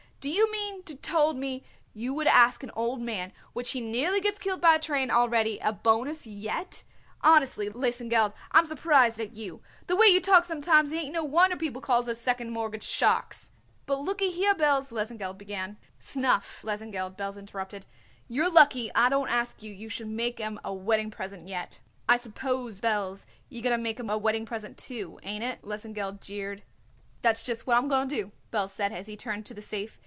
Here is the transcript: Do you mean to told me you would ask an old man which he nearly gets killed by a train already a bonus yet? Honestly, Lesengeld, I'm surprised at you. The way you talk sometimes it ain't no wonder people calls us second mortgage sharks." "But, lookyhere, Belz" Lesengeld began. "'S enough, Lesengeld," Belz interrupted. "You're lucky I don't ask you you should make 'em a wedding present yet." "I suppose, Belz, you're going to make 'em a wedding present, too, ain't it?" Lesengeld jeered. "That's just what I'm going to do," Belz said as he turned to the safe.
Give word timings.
Do 0.23 0.29
you 0.29 0.51
mean 0.51 0.83
to 0.83 0.95
told 0.95 1.35
me 1.35 1.63
you 1.95 2.13
would 2.13 2.27
ask 2.27 2.61
an 2.61 2.69
old 2.75 3.01
man 3.01 3.33
which 3.53 3.71
he 3.71 3.81
nearly 3.81 4.21
gets 4.21 4.37
killed 4.37 4.61
by 4.61 4.75
a 4.75 4.79
train 4.79 5.09
already 5.09 5.57
a 5.63 5.73
bonus 5.73 6.27
yet? 6.27 6.83
Honestly, 7.21 7.69
Lesengeld, 7.71 8.31
I'm 8.51 8.67
surprised 8.67 9.19
at 9.19 9.33
you. 9.35 9.61
The 9.87 9.95
way 9.95 10.05
you 10.05 10.21
talk 10.21 10.45
sometimes 10.45 10.91
it 10.91 10.97
ain't 11.01 11.13
no 11.13 11.23
wonder 11.23 11.55
people 11.57 11.81
calls 11.81 12.07
us 12.07 12.21
second 12.21 12.51
mortgage 12.51 12.83
sharks." 12.83 13.49
"But, 13.87 14.01
lookyhere, 14.01 14.53
Belz" 14.53 14.91
Lesengeld 14.91 15.39
began. 15.39 15.77
"'S 15.99 16.15
enough, 16.15 16.61
Lesengeld," 16.63 17.17
Belz 17.17 17.35
interrupted. 17.35 17.87
"You're 18.27 18.51
lucky 18.51 18.91
I 18.93 19.09
don't 19.09 19.27
ask 19.27 19.63
you 19.63 19.73
you 19.73 19.89
should 19.89 20.05
make 20.07 20.39
'em 20.39 20.59
a 20.63 20.71
wedding 20.71 21.09
present 21.09 21.47
yet." 21.47 21.79
"I 22.07 22.17
suppose, 22.17 22.79
Belz, 22.79 23.25
you're 23.49 23.63
going 23.63 23.75
to 23.75 23.83
make 23.83 23.99
'em 23.99 24.11
a 24.11 24.19
wedding 24.19 24.45
present, 24.45 24.77
too, 24.77 25.19
ain't 25.23 25.43
it?" 25.43 25.63
Lesengeld 25.63 26.21
jeered. 26.21 26.61
"That's 27.23 27.41
just 27.41 27.65
what 27.65 27.75
I'm 27.75 27.87
going 27.87 28.07
to 28.09 28.15
do," 28.15 28.31
Belz 28.53 28.69
said 28.69 28.93
as 28.93 29.07
he 29.07 29.17
turned 29.17 29.47
to 29.47 29.55
the 29.55 29.61
safe. 29.63 29.97